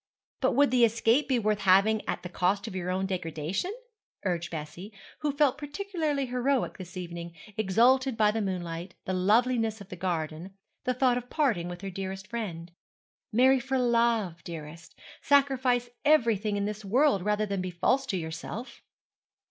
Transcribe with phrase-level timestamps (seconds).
[0.39, 3.75] 'But would the escape be worth having at the cost of your own degradation?'
[4.25, 9.89] urged Bessie, who felt particularly heroic this evening, exalted by the moonlight, the loveliness of
[9.89, 12.71] the garden, the thought of parting with her dearest friend.
[13.31, 14.97] 'Marry for love, dearest.
[15.21, 18.81] Sacrifice everything in this world rather than be false to yourself.'